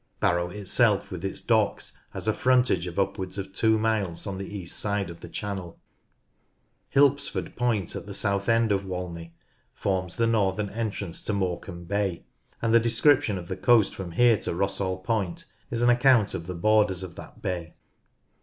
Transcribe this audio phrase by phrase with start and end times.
[0.19, 4.57] Barrow itself with its docks has a frontage of upwards of two miles on the
[4.57, 5.77] east side of the channel.
[6.89, 9.35] Hilpsford Point at the south end of Walney
[9.75, 12.25] forms the northern entrance to Morecambe Bay,
[12.63, 15.83] and the description 42 NORTH LANCASHIRE of the coast from here to Rossall Point is
[15.83, 17.75] an account of the borders of that bay.